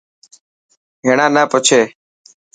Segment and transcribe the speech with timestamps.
[1.05, 1.81] هيڻا نه پڇي.